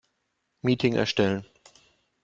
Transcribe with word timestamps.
Meeting 0.63 0.95
erstellen. 0.95 1.45